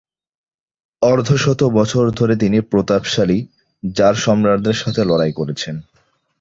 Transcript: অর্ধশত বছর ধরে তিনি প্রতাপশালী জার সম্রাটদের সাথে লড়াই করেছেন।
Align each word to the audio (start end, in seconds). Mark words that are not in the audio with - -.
অর্ধশত 1.01 1.63
বছর 1.71 2.03
ধরে 2.09 2.33
তিনি 2.35 2.57
প্রতাপশালী 2.61 3.37
জার 3.83 4.15
সম্রাটদের 4.15 4.73
সাথে 4.73 5.01
লড়াই 5.05 5.33
করেছেন। 5.33 5.75